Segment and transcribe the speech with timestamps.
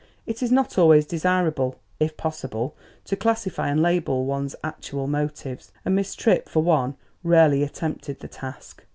[0.25, 5.93] It is not always desirable, if possible, to classify and label one's actual motives, and
[5.93, 8.83] Miss Tripp, for one, rarely attempted the task.